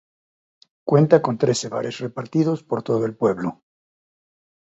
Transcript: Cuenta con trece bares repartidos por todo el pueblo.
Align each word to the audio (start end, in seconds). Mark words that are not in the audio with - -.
Cuenta 0.83 1.21
con 1.21 1.37
trece 1.37 1.69
bares 1.69 1.99
repartidos 1.99 2.63
por 2.63 2.81
todo 2.81 3.05
el 3.05 3.15
pueblo. 3.15 3.61